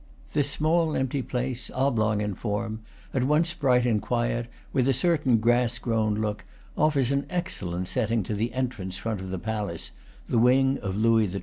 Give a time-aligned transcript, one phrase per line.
[0.33, 2.79] This small, empty place, oblong in form,
[3.13, 6.43] at once bright and quiet, with a cer tain grass grown look,
[6.75, 9.91] offers an excellent setting to the entrance front of the palace,
[10.27, 11.39] the wing of Louis XII.